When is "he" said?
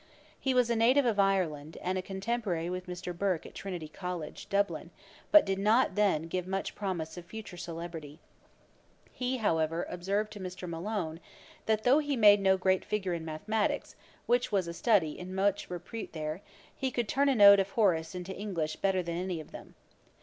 0.39-0.55, 9.13-9.37, 11.99-12.15, 16.75-16.89